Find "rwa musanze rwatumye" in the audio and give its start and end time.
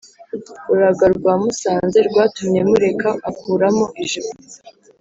1.17-2.61